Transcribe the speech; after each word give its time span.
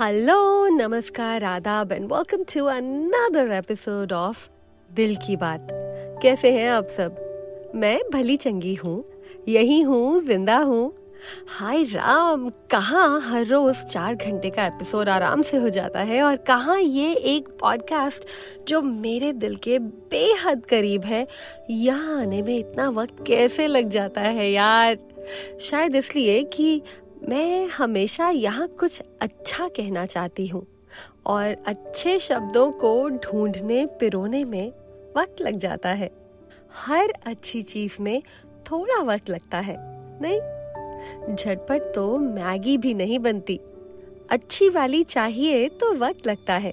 Hello 0.00 0.68
नमस्कार, 0.68 1.44
आदाब 1.44 1.90
and 1.92 2.12
welcome 2.12 2.42
to 2.42 2.64
another 2.64 3.50
episode 3.52 4.12
of 4.12 4.48
दिल 4.90 5.16
की 5.16 5.36
बात। 5.36 5.68
कैसे 6.22 6.52
हैं 6.52 6.70
आप 6.70 6.86
सब? 6.86 7.16
मैं 7.74 8.00
भली 8.12 8.36
चंगी 8.36 8.74
हूँ, 8.74 9.04
यही 9.48 9.80
हूँ, 9.80 10.20
ज़िंदा 10.20 10.56
हूँ। 10.56 10.92
हाय 11.48 11.82
राम, 11.82 12.48
कहाँ 12.70 13.20
हर 13.20 13.46
रोज 13.46 13.84
चार 13.84 14.14
घंटे 14.14 14.50
का 14.50 14.66
एपिसोड 14.66 15.08
आराम 15.08 15.42
से 15.42 15.56
हो 15.56 15.68
जाता 15.68 16.00
है 16.00 16.22
और 16.22 16.36
कहाँ 16.36 16.80
ये 16.80 17.12
एक 17.14 17.48
पॉडकास्ट 17.60 18.24
जो 18.68 18.82
मेरे 18.82 19.32
दिल 19.32 19.56
के 19.56 19.78
बेहद 19.78 20.66
करीब 20.66 21.04
है। 21.04 21.26
यहाँ 21.70 22.20
आने 22.20 22.42
में 22.42 22.58
इतना 22.58 22.88
वक्त 22.90 23.24
कैसे 23.26 23.66
लग 23.66 23.88
जाता 23.88 24.20
है 24.20 24.50
यार? 24.50 24.98
शायद 25.60 25.94
इसलिए 25.94 26.42
कि 26.44 26.82
मैं 27.28 27.66
हमेशा 27.66 28.28
यहाँ 28.28 28.68
कुछ 28.68 29.02
अच्छा 29.20 29.68
कहना 29.68 30.06
चाहती 30.06 30.46
हूँ 30.46 30.66
और 31.26 31.56
अच्छे 31.66 32.18
शब्दों 32.18 32.72
को 32.72 33.08
ढूँढने, 33.08 33.86
पिरोने 33.86 34.44
में 34.44 34.72
वक्त 35.16 35.36
लग 35.40 35.58
जाता 35.58 35.88
है। 35.88 36.10
हर 36.74 37.12
अच्छी 37.26 37.62
चीज़ 37.62 38.02
में 38.02 38.22
थोड़ा 38.70 39.02
वक्त 39.02 39.30
लगता 39.30 39.58
है, 39.58 39.76
नहीं? 40.20 40.40
झटपट 41.36 41.92
तो 41.94 42.18
मैगी 42.18 42.78
भी 42.78 42.94
नहीं 42.94 43.18
बनती। 43.18 43.60
अच्छी 44.30 44.68
वाली 44.68 45.04
चाहिए 45.04 45.68
तो 45.68 45.94
वक्त 45.94 46.26
लगता 46.26 46.54
है। 46.54 46.72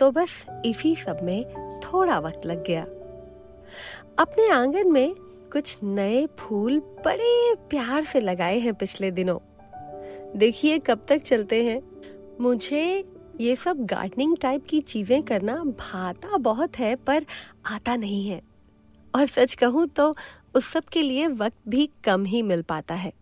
तो 0.00 0.10
बस 0.10 0.46
इसी 0.64 0.96
सब 0.96 1.18
में 1.22 1.44
थोड़ा 1.80 2.18
वक्त 2.18 2.46
लग 2.46 2.64
गया। 2.64 2.82
अपने 4.18 4.50
आँगन 4.50 4.92
में 4.92 5.14
कुछ 5.52 5.78
नए 5.82 6.26
फूल 6.38 6.78
बड़े 7.04 7.54
प्यार 7.70 8.02
से 8.02 8.20
लगाए 8.20 8.58
हैं 8.58 8.74
पिछले 8.74 9.10
दिनों। 9.10 9.38
देखिए 10.36 10.78
कब 10.78 11.04
तक 11.08 11.18
चलते 11.18 11.62
हैं। 11.64 11.80
मुझे 12.40 13.04
ये 13.40 13.54
सब 13.56 13.84
गार्डनिंग 13.84 14.36
टाइप 14.36 14.64
की 14.68 14.80
चीज़ें 14.80 15.22
करना 15.22 15.54
भाता 15.54 16.36
बहुत 16.36 16.78
है, 16.78 16.94
पर 16.96 17.24
आता 17.66 17.96
नहीं 17.96 18.28
है। 18.28 18.40
और 19.14 19.26
सच 19.26 19.54
कहूँ 19.54 19.86
तो 19.86 20.14
उस 20.54 20.68
सब 20.68 20.84
के 20.84 21.02
लिए 21.02 21.26
वक्त 21.26 21.56
भी 21.68 21.88
कम 22.04 22.24
ही 22.24 22.42
मिल 22.42 22.62
पाता 22.62 22.94
है। 22.94 23.12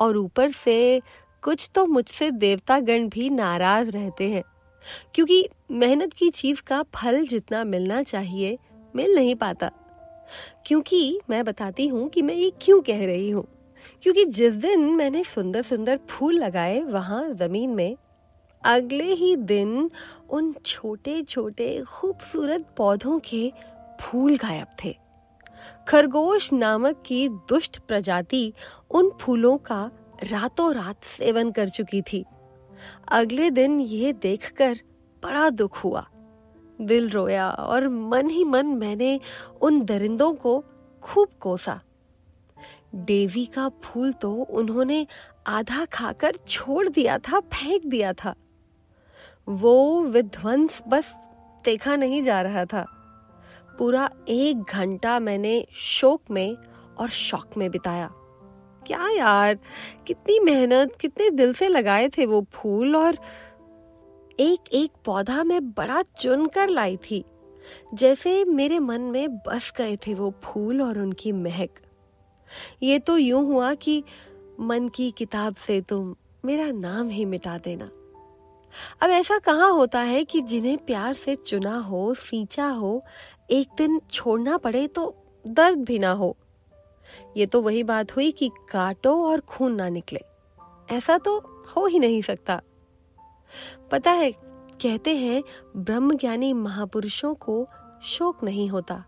और 0.00 0.16
ऊपर 0.16 0.50
से 0.50 1.00
कुछ 1.42 1.70
तो 1.74 1.86
मुझसे 1.86 2.30
देवता 2.30 2.78
गण 2.80 3.08
भी 3.08 3.28
नाराज़ 3.30 3.90
रहते 3.90 4.30
हैं, 4.30 4.42
क्योंकि 5.14 5.48
मेहनत 5.70 6.12
की 6.12 6.30
चीज़ 6.30 6.62
का 6.62 6.82
फल 6.94 7.26
जितना 7.26 7.62
मिलना 7.64 8.02
चाहिए, 8.02 8.58
मिल 8.94 9.14
नहीं 9.14 9.34
पाता। 9.34 9.70
क्योंकि 10.66 11.20
मैं 11.30 11.44
बताती 11.44 11.86
हूँ 11.86 12.08
कि 12.08 12.22
मैं 12.22 12.34
ये 12.34 12.52
क्यों 12.60 12.80
कह 12.80 13.04
रही 13.06 13.30
हूँ। 13.30 13.46
क्योंकि 14.02 14.24
जिस 14.24 14.54
दिन 14.54 14.80
मैंने 14.80 15.24
सुंदर 15.24 15.62
सुंदर 15.62 16.00
फूल 16.10 16.34
लगाए 16.34 16.80
वहाँ 16.80 17.30
ज़मीन 17.30 17.70
में, 17.70 17.96
अगले 18.64 19.04
ही 19.04 19.36
दिन 19.36 19.90
उन 20.30 20.54
छोटे 20.66 21.22
छोटे 21.22 21.82
खूबसूरत 21.82 22.66
पौधों 22.76 23.18
के 23.18 23.52
फूल 24.00 24.36
गायब 24.36 24.66
थे। 24.84 24.96
खरगोश 25.88 26.52
नामक 26.52 27.02
की 27.06 27.28
दुष्ट 27.28 27.78
प्रजाति 27.78 28.52
उन 28.90 29.10
फूलों 29.20 29.56
का 29.56 29.90
रातों 30.24 30.74
रात 30.74 31.04
सेवन 31.04 31.50
कर 31.50 31.68
चुकी 31.68 32.02
थी। 32.02 32.24
अगले 33.08 33.50
दिन 33.50 33.80
ये 33.80 34.12
देखकर 34.12 34.78
बड़ा 35.22 35.50
दुख 35.50 35.84
हुआ। 35.84 36.06
दिल 36.82 37.10
रोया 37.10 37.50
और 37.50 37.88
मन 37.88 38.30
ही 38.30 38.44
मन 38.44 38.66
मैंने 38.66 39.20
उन 39.60 39.82
दरिंदों 39.82 40.34
को 40.34 40.64
खूब 41.02 41.28
कोसा। 41.40 41.80
डेजी 42.94 43.44
का 43.44 43.68
फूल 43.68 44.12
तो 44.12 44.32
उन्होंने 44.34 45.06
आधा 45.46 45.84
खाकर 45.84 46.34
छोड़ 46.48 46.88
दिया 46.88 47.18
था, 47.18 47.40
फेंक 47.40 47.86
दिया 47.86 48.12
था। 48.12 48.34
वो 49.48 50.02
विध्वंस 50.02 50.82
बस 50.88 51.16
देखा 51.64 51.96
नहीं 51.96 52.22
जा 52.22 52.42
रहा 52.42 52.64
था। 52.64 52.86
पूरा 53.78 54.10
एक 54.28 54.62
घंटा 54.62 55.18
मैंने 55.20 55.66
शोक 55.76 56.22
में 56.30 56.56
और 56.98 57.08
शौक 57.08 57.56
में 57.56 57.70
बिताया। 57.70 58.10
क्या 58.86 59.08
यार, 59.08 59.58
कितनी 60.06 60.40
मेहनत, 60.40 60.96
कितने 60.96 61.30
दिल 61.30 61.52
से 61.52 61.68
लगाए 61.68 62.08
थे 62.08 62.26
वो 62.26 62.46
फूल 62.52 62.96
और 62.96 63.18
एक 64.40 64.60
एक 64.72 64.90
पौधा 65.04 65.44
में 65.44 65.70
बड़ा 65.70 66.02
चुनकर 66.02 66.68
लाई 66.68 66.96
थी। 66.96 67.24
जैसे 67.94 68.44
मेरे 68.44 68.78
मन 68.78 69.00
में 69.00 69.36
बस 69.36 69.72
गए 69.76 69.96
थे 69.96 70.14
वो 70.14 70.34
फूल 70.42 70.82
और 70.82 70.98
उनकी 70.98 71.32
महक। 71.32 71.70
ये 72.82 72.98
तो 72.98 73.18
यूँ 73.18 73.46
हुआ 73.46 73.74
कि 73.74 74.04
मन 74.60 74.88
की 74.88 75.10
किताब 75.10 75.54
से 75.54 75.80
तुम 75.80 76.16
मेरा 76.44 76.70
नाम 76.70 77.08
ही 77.08 77.24
मिटा 77.24 77.58
देना। 77.58 77.90
अब 79.00 79.10
ऐसा 79.10 79.38
कहाँ 79.38 79.70
होता 79.70 80.00
है 80.00 80.24
कि 80.24 80.40
जिन्हें 80.40 80.78
प्यार 80.78 81.14
से 81.14 81.36
चुना 81.36 81.78
हो, 81.78 82.14
सींचा 82.14 82.66
हो, 82.66 83.02
एक 83.50 83.68
दिन 83.78 84.00
छोड़ना 84.12 84.56
पड़े 84.56 84.86
तो 84.86 85.16
दर्द 85.46 85.78
भी 85.78 85.98
ना 85.98 86.12
हो। 86.12 86.36
ये 87.36 87.46
तो 87.46 87.62
वही 87.62 87.82
बात 87.82 88.16
हुई 88.16 88.30
कि 88.30 88.50
काटो 88.70 89.26
और 89.26 89.40
खून 89.40 89.74
ना 89.74 89.88
निकले। 89.88 90.20
ऐसा 90.90 91.18
तो 91.18 91.38
हो 91.76 91.86
ही 91.86 91.98
नहीं 91.98 92.22
सकता। 92.22 92.60
पता 93.90 94.10
है, 94.10 94.32
कहते 94.82 95.16
हैं 95.16 95.42
ब्रह्म 95.76 96.16
ज्ञानी 96.16 96.52
महापुरुषों 96.52 97.34
को 97.34 97.68
शोक 98.04 98.44
नहीं 98.44 98.68
होता। 98.68 99.04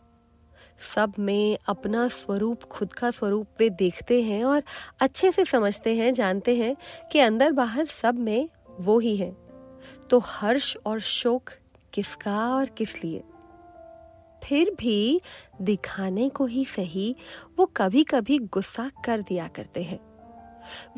सब 0.81 1.13
में 1.19 1.59
अपना 1.67 2.09
स्वरूप, 2.09 2.63
खुद 2.63 2.93
का 2.93 3.11
स्वरूप 3.11 3.47
वे 3.59 3.71
देखते 3.71 4.23
हैं 4.23 4.45
और 4.45 4.63
अच्छे 5.01 5.33
से 5.33 5.45
समझते 5.45 5.97
हैं, 5.97 6.15
जानते 6.15 6.57
हैं 6.57 6.77
कि 7.13 7.19
अंदर 7.19 7.53
बाहर 7.53 7.85
सब 7.85 8.19
में 8.19 8.49
वो 8.81 8.99
ही 8.99 9.17
है। 9.17 9.37
तो 10.11 10.19
हर्ष 10.19 10.77
और 10.87 11.01
शोक 11.01 11.51
किसका 11.93 12.55
और 12.55 12.67
किस 12.67 13.05
लिए? 13.05 13.25
फिर 14.45 14.77
भी 14.79 15.21
दिखाने 15.63 16.29
को 16.29 16.47
ही 16.47 16.65
सही, 16.65 17.17
वो 17.59 17.67
कभी 17.67 18.05
कभी 18.05 18.39
गुस्सा 18.39 18.91
कर 19.05 19.21
दिया 19.21 19.49
करते 19.49 19.83
हैं। 19.83 20.01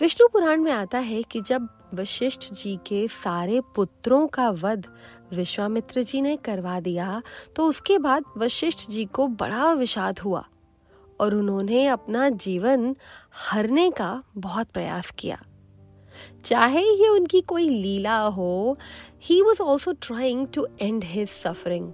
विष्णु 0.01 0.29
पुराण 0.29 0.61
में 0.61 0.73
आता 0.73 0.99
है 0.99 1.23
कि 1.23 1.41
जब 1.41 1.69
वशिष्ठ 1.95 2.53
जी 2.53 2.77
के 2.87 3.07
सारे 3.09 3.61
पुत्रों 3.77 4.27
का 4.27 4.51
वध 4.51 4.87
विश्वामित्र 5.33 6.03
जी 6.03 6.21
ने 6.21 6.37
करवा 6.37 6.79
दिया 6.81 7.23
तो 7.57 7.67
उसके 7.67 7.99
बाद 7.99 8.25
वशिष्ठ 8.37 8.91
जी 8.91 9.05
को 9.05 9.27
बड़ा 9.27 9.73
विषाद 9.73 10.19
हुआ 10.19 10.45
और 11.21 11.35
उन्होंने 11.35 11.87
अपना 11.87 12.29
जीवन 12.29 12.97
हरने 13.35 13.91
का 13.91 14.23
बहुत 14.37 14.71
प्रयास 14.71 15.11
किया। 15.11 15.43
चाहे 16.45 16.83
ये 16.83 17.09
उनकी 17.09 17.41
कोई 17.41 17.69
लीला 17.69 18.19
हो 18.19 18.77
ही 19.23 19.41
was 19.43 19.63
also 19.63 19.93
trying 19.93 20.47
to 20.55 20.67
end 20.81 21.05
his 21.05 21.29
suffering 21.29 21.93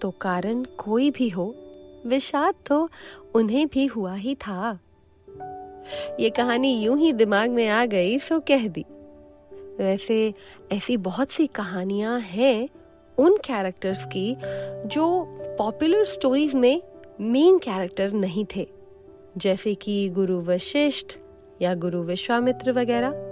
तो 0.00 0.10
कारण 0.10 0.64
कोई 0.78 1.10
भी 1.10 1.28
हो, 1.28 1.54
विषाद 2.06 2.54
तो 2.66 2.88
उन्हें 3.34 3.66
भी 3.66 3.86
हुआ 3.86 4.14
ही 4.14 4.34
था। 4.34 4.78
ये 6.20 6.30
कहानी 6.30 6.82
यूँ 6.82 6.98
ही 6.98 7.12
दिमाग 7.12 7.50
में 7.50 7.68
आ 7.68 7.86
गई, 7.86 8.18
सो 8.18 8.40
कह 8.40 8.68
दी। 8.68 8.84
वैसे 9.78 10.34
ऐसी 10.72 10.96
बहुत 10.96 11.30
सी 11.30 11.46
कहानियाँ 11.46 12.20
हैं 12.20 12.68
उन 13.18 13.36
कैरेक्टर्स 13.36 14.04
की 14.04 14.36
जो 14.86 15.24
पॉपुलर 15.58 16.04
स्टोरीज 16.04 16.54
में 16.54 16.82
मेन 17.20 17.58
कैरेक्टर 17.58 18.12
नहीं 18.12 18.44
थे। 18.56 18.66
जैसे 19.36 19.74
कि 19.74 20.08
गुरु 20.08 20.40
वशिष्ठ 20.40 21.16
या 21.62 21.74
गुरु 21.74 22.02
विश्वामित्र 22.02 22.72
वगैरह। 22.72 23.24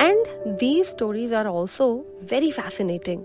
And 0.00 0.26
the 0.58 0.84
stories 0.84 1.34
are 1.34 1.46
also 1.46 1.94
very 2.32 2.50
fascinating 2.50 3.22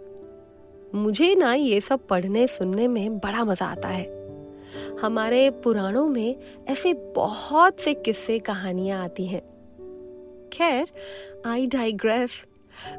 मुझे 0.96 1.36
ना 1.36 1.54
ये 1.54 1.82
सब 1.82 2.08
पढ़ने 2.08 2.48
सुनने 2.48 2.88
में 2.88 3.18
बड़ा 3.18 3.44
मज़ा 3.44 3.66
आता 3.66 3.88
है। 3.88 4.19
हमारे 5.02 5.50
पुराणों 5.50 6.08
में 6.08 6.36
ऐसे 6.68 6.94
बहुत 6.94 7.80
से 7.80 7.94
किस्से 7.94 8.40
कहानियाँ 8.40 9.04
आती 9.04 9.26
हैं। 9.26 9.42
खैर 10.54 10.88
आई 11.46 11.66
डाइग्रेस 11.66 12.48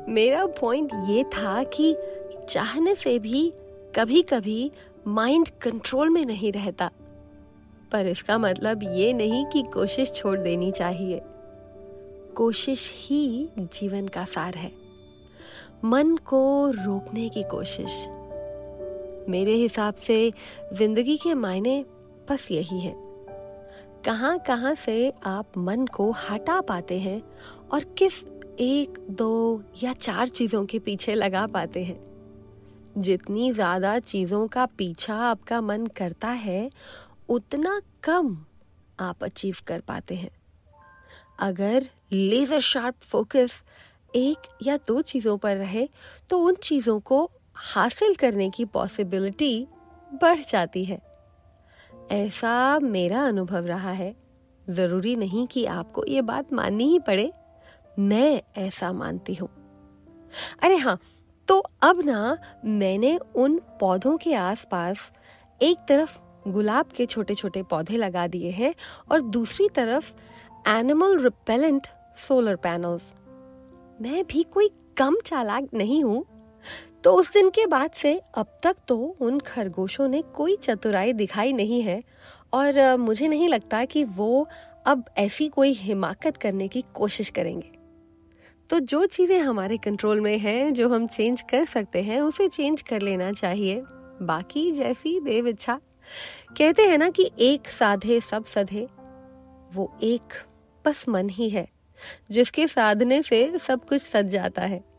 मेरा 0.09 0.47
पॉइंट 0.47 0.91
ये 1.07 1.25
था 1.25 1.63
कि 1.63 1.97
चाहने 2.49 2.95
से 2.95 3.19
भी 3.19 3.53
कभी 3.97 4.23
कभी 4.23 4.73
माइंड 5.07 5.49
कंट्रोल 5.49 6.09
में 6.09 6.27
नहीं 6.27 6.53
रहता। 6.53 6.91
पर 7.93 8.07
इसका 8.07 8.39
मतलब 8.39 8.81
ये 8.83 9.13
नहीं 9.13 9.47
कि 9.47 9.63
कोशिश 9.63 10.13
छोड़ 10.13 10.39
देनी 10.39 10.71
चाहिए। 10.71 11.21
कोशिश 12.35 12.93
ही 12.95 13.49
जीवन 13.59 14.09
का 14.09 14.25
सार 14.25 14.55
है। 14.55 14.73
मन 15.85 16.17
को 16.17 16.71
रोकने 16.71 17.29
की 17.29 17.43
कोशिश। 17.43 18.07
मेरे 19.31 19.55
हिसाब 19.55 19.95
से 19.97 20.33
ज़िंदगी 20.73 21.17
के 21.17 21.35
मायने 21.35 21.85
बस 22.31 22.47
यही 22.51 22.81
है। 22.81 22.95
कहाँ 24.05 24.39
कहाँ 24.39 24.75
से 24.75 25.13
आप 25.27 25.59
मन 25.59 25.87
को 25.87 26.11
हटा 26.21 26.61
पाते 26.61 26.99
हैं 27.01 27.23
और 27.73 27.85
किस 27.99 28.23
एक, 28.61 28.99
दो 29.11 29.63
या 29.83 29.93
चार 29.93 30.29
चीज़ों 30.29 30.65
के 30.67 30.79
पीछे 30.79 31.15
लगा 31.15 31.47
पाते 31.47 31.85
हैं। 31.85 31.99
जितनी 32.99 33.51
ज़्यादा 33.53 33.99
चीज़ों 33.99 34.47
का 34.49 34.67
पीछा 34.69 35.15
आपका 35.17 35.61
मन 35.61 35.87
करता 35.87 36.29
है, 36.29 36.71
उतना 37.29 37.81
कम 38.05 38.37
आप 39.01 39.25
अचीव 39.25 39.57
कर 39.67 39.81
पाते 39.81 40.15
हैं। 40.15 40.31
अगर 41.39 41.89
लेजर 42.13 42.61
शार्प 42.61 42.95
फोकस 43.03 43.63
एक 44.15 44.49
या 44.63 44.77
दो 44.89 45.01
चीज़ों 45.03 45.37
पर 45.39 45.57
रहे 45.57 45.89
तो 46.31 46.39
उन 46.39 46.55
चीज़ों 46.55 46.99
को 47.01 47.31
हासिल 47.63 48.15
करने 48.15 48.51
की 48.51 48.65
पॉसिबिलिटी 48.65 49.67
बढ़ 50.23 50.41
जाती 50.41 50.85
है। 50.85 51.01
ऐसा 52.11 52.79
मेरा 52.79 53.23
अनुभव 53.25 53.67
रहा 53.67 53.91
है। 53.91 54.15
ज़रूरी 54.71 55.17
नहीं 55.17 55.47
कि 55.47 55.65
आपको 55.65 56.05
ये 56.05 56.23
बात 56.23 56.53
माननी 56.53 56.85
ही 56.85 56.99
पड़े। 56.99 57.33
मैं 57.99 58.43
ऐसा 58.57 58.93
मानती 58.93 59.35
हूँ। 59.35 59.49
अरे 60.63 60.77
हाँ 60.77 60.99
तो 61.49 61.59
अब 61.83 62.01
ना 62.05 62.39
मैंने 62.65 63.19
उन 63.35 63.61
पौधों 63.81 64.17
के 64.17 64.35
आसपास 64.35 65.13
एक 65.63 65.79
तरफ़ 65.89 66.19
गुलाब 66.49 66.87
के 66.87 67.07
छोटे 67.07 67.35
छोटे 67.35 67.63
पौधे 67.63 67.97
लगा 67.97 68.27
दिए 68.27 68.51
हैं 68.51 68.75
और 69.11 69.21
दूसरी 69.21 69.69
तरफ़ 69.69 70.13
एनिमल 70.69 71.19
रिपेलेंट 71.19 71.87
सोलर 72.17 72.57
पैनल्स 72.57 73.13
मैं 74.01 74.25
भी 74.25 74.43
कोई 74.43 74.71
कम 74.97 75.17
चालाक 75.27 75.69
नहीं 75.75 76.05
हूँ। 76.05 76.25
तो 77.05 77.13
उस 77.13 77.33
दिन 77.33 77.51
के 77.51 77.67
बाद 77.67 77.91
से 77.91 78.21
अब 78.35 78.59
तक 78.63 78.77
तो 78.89 78.97
उन 79.21 79.39
खरगोशों 79.41 80.09
ने 80.09 80.23
कोई 80.37 80.57
चतुराई 80.57 81.13
दिखाई 81.13 81.53
नहीं 81.53 81.83
है। 81.83 82.03
और 82.53 82.97
मुझे 82.97 83.29
नहीं 83.29 83.49
लगता 83.49 83.85
कि 83.85 84.05
वो 84.05 84.49
अब 84.87 85.05
ऐसी 85.19 85.49
कोई 85.49 85.73
हिमाकत 85.73 86.37
करने 86.37 86.69
की 86.69 86.85
कोशिश 86.95 87.31
करेंगे। 87.31 87.71
तो 88.71 88.79
जो 88.81 89.05
चीज़ें 89.07 89.39
हमारे 89.39 89.77
कंट्रोल 89.77 90.21
में 90.21 90.39
हैं, 90.39 90.73
जो 90.75 90.89
हम 90.89 91.07
चेंज 91.07 91.43
कर 91.43 91.65
सकते 91.65 92.03
हैं, 92.03 92.21
उसे 92.21 92.49
चेंज 92.49 92.83
कर 92.83 93.01
लेना 93.01 93.33
चाहिए। 93.33 93.83
बाकी 94.23 94.71
जैसी 94.73 95.19
देव 95.21 95.49
इच्छा। 95.49 95.81
कहते 96.59 96.83
हैं 96.83 96.99
ना 96.99 97.11
कि 97.11 97.31
एक 97.39 97.69
साधे 97.69 98.21
सब 98.21 98.45
सधे, 98.45 98.87
वो 99.75 99.93
एक 100.03 100.35
बस 100.85 101.05
मन 101.09 101.29
ही 101.29 101.49
है, 101.51 101.69
जिसके 102.31 102.67
साधने 102.67 103.23
से 103.23 103.59
सब 103.59 103.85
कुछ 103.85 104.03
सज 104.03 104.27
जाता 104.27 104.63
है। 104.63 104.90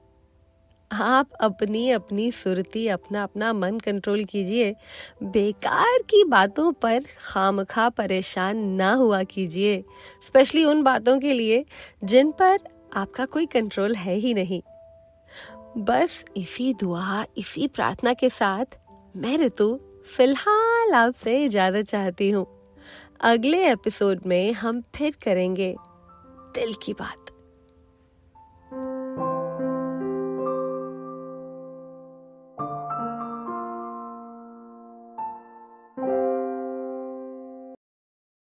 आप 0.93 1.29
अपनी 1.41 1.89
अपनी 1.89 2.31
सुरती, 2.31 2.88
अपना 2.88 3.23
अपना 3.23 3.53
मन 3.53 3.79
कंट्रोल 3.79 4.23
कीजिए। 4.23 4.75
बेकार 5.23 5.97
की 5.97 6.23
बातों 6.23 6.71
पर 6.71 7.03
खामखा 7.17 7.89
परेशान 7.89 8.57
ना 8.57 8.93
हुआ 8.93 9.23
कीजिए। 9.23 9.83
स्पेशली 10.27 10.65
उन 10.65 10.83
बातों 10.83 11.19
के 11.19 11.33
लिए 11.33 11.65
जिन 12.03 12.31
पर 12.31 12.57
आपका 12.95 13.25
कोई 13.25 13.45
कंट्रोल 13.45 13.95
है 13.95 14.15
ही 14.15 14.33
नहीं। 14.33 14.61
बस 15.77 16.25
इसी 16.38 16.73
दुआ, 16.73 17.25
इसी 17.37 17.67
प्रार्थना 17.67 18.13
के 18.13 18.29
साथ 18.29 18.79
मैं 19.15 19.37
ऋतु 19.37 19.79
फ़िलहाल 20.15 20.94
आपसे 20.94 21.44
इजाज़त 21.44 21.85
चाहती 21.85 22.29
हूँ। 22.29 22.75
अगले 23.21 23.71
एपिसोड 23.71 24.19
में 24.25 24.53
हम 24.53 24.83
फिर 24.95 25.15
करेंगे 25.23 25.75
दिल 26.55 26.73
की 26.83 26.94
बात। 26.94 27.31